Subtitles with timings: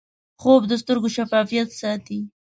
[0.41, 2.19] خوب د سترګو شفافیت ساتي